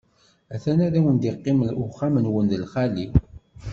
A-t-an, 0.53 0.79
ad 0.87 0.95
wen-d-iqqim 1.03 1.59
uxxam-nwen 1.85 2.45
d 2.51 2.53
lxali. 2.63 3.07